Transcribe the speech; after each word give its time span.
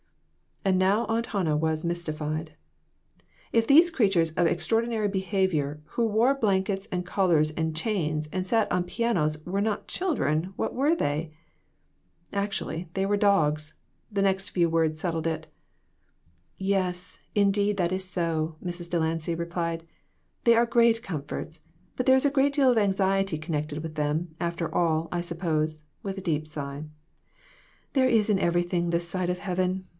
And 0.65 0.77
now 0.77 1.05
Aunt 1.07 1.27
Hannah 1.27 1.57
was 1.57 1.85
mystified. 1.85 2.53
If 3.51 3.65
these 3.67 3.89
creatures 3.89 4.31
of 4.31 4.45
extraordinary 4.45 5.07
behavior, 5.07 5.81
who 5.89 6.05
wore 6.05 6.33
blankets 6.35 6.87
and 6.91 7.03
collars 7.05 7.49
and 7.51 7.75
chains, 7.75 8.27
and 8.31 8.45
sat 8.45 8.71
on 8.71 8.83
pianos, 8.83 9.43
were 9.45 9.61
not 9.61 9.87
children, 9.87 10.53
what 10.57 10.73
were 10.75 10.95
they? 10.95 11.33
Act 12.33 12.53
ually, 12.53 12.87
they 12.93 13.07
were 13.07 13.17
dogs! 13.17 13.75
The 14.11 14.21
next 14.21 14.49
few 14.49 14.69
words 14.69 14.99
set 14.99 15.13
tled 15.15 15.25
it. 15.25 15.47
"Yes, 16.57 17.19
indeed, 17.33 17.77
that 17.77 17.91
is 17.91 18.05
so," 18.05 18.55
Mrs. 18.63 18.89
Delancy 18.89 19.33
replied; 19.33 19.83
"they 20.45 20.55
are 20.55 20.65
great 20.67 21.01
comforts, 21.01 21.61
but 21.95 22.05
there 22.05 22.15
is 22.17 22.25
a 22.25 22.31
good 22.31 22.51
deal 22.53 22.71
of 22.71 22.77
anxiety 22.77 23.37
connected 23.37 23.81
with 23.83 23.95
them, 23.95 24.35
after 24.39 24.73
all, 24.73 25.09
I 25.11 25.21
sup 25.21 25.39
pose," 25.39 25.87
with 26.03 26.19
a 26.19 26.21
deep 26.21 26.47
sigh; 26.47 26.83
"there 27.93 28.09
is 28.09 28.29
in 28.29 28.39
everything 28.39 28.89
this 28.89 29.07
side 29.07 29.29
of 29.29 29.39
heaven. 29.39 29.87